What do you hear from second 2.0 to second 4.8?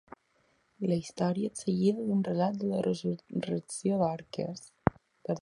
d'un relat de la resurrecció de Dorques.